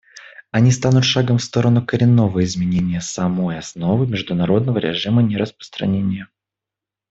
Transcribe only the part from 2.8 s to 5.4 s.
самой основы международного режима